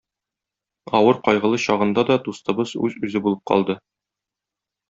[0.99, 3.81] Авыр кайгылы чагында да дустыбыз үз-үзе булып калды.